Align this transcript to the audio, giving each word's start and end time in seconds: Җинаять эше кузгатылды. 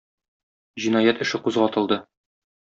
Җинаять 0.85 1.21
эше 1.27 1.41
кузгатылды. 1.49 2.01